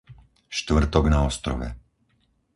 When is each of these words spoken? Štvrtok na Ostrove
Štvrtok 0.57 1.05
na 1.13 1.19
Ostrove 1.29 1.67